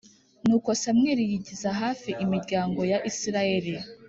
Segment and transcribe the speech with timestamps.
[0.45, 3.73] Nuko samweli yigiza hafi imiryango ya isirayeli